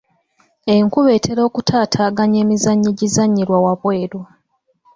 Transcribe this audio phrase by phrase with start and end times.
[0.75, 4.21] Enkuba etera okutaataaganya emizannyo egizannyibwa waabweru.